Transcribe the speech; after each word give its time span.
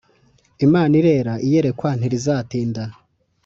Imana 0.65 0.93
irera 1.01 1.33
Iyerekwa 1.45 1.89
ntirizatinda 1.95 2.83